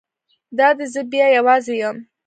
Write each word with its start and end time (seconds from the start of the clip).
دا 0.57 0.67
دی 0.77 0.85
زه 0.93 1.01
بیا 1.11 1.27
یوازې 1.37 1.73
یم. 1.81 1.97